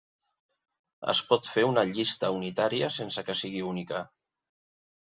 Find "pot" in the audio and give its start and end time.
1.27-1.51